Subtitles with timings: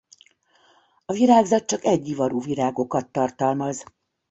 [1.05, 3.83] A virágzat csak egyivarú virágokat tartalmaz.